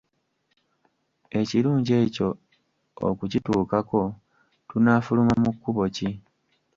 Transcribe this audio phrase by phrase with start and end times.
[1.39, 2.29] Ekirungi ekyo
[3.07, 4.01] okukituukako
[4.67, 6.09] tunaafuluma mu kkubo ki?